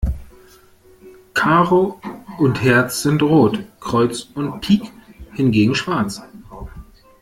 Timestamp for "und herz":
2.39-3.03